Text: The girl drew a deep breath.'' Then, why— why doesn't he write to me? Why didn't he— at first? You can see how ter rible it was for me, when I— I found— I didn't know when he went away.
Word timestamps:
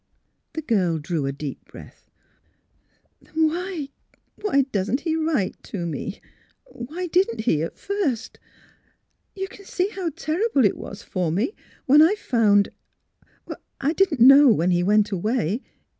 The 0.53 0.63
girl 0.63 0.97
drew 0.97 1.27
a 1.27 1.31
deep 1.31 1.63
breath.'' 1.65 2.09
Then, 3.21 3.45
why— 3.49 3.89
why 4.41 4.63
doesn't 4.71 5.01
he 5.01 5.15
write 5.15 5.61
to 5.65 5.85
me? 5.85 6.19
Why 6.65 7.05
didn't 7.05 7.41
he— 7.41 7.61
at 7.61 7.77
first? 7.77 8.39
You 9.35 9.47
can 9.47 9.65
see 9.65 9.89
how 9.89 10.09
ter 10.09 10.39
rible 10.49 10.65
it 10.65 10.75
was 10.75 11.03
for 11.03 11.31
me, 11.31 11.53
when 11.85 12.01
I— 12.01 12.13
I 12.13 12.15
found— 12.15 12.69
I 13.79 13.93
didn't 13.93 14.21
know 14.21 14.47
when 14.47 14.71
he 14.71 14.81
went 14.81 15.11
away. 15.11 15.61